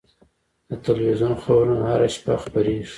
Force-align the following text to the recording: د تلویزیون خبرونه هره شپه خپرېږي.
د 0.69 0.71
تلویزیون 0.85 1.33
خبرونه 1.43 1.83
هره 1.91 2.09
شپه 2.15 2.33
خپرېږي. 2.43 2.89